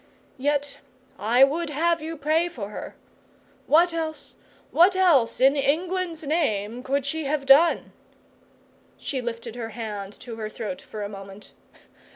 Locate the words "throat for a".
10.49-11.07